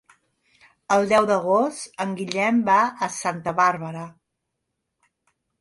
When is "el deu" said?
0.95-1.27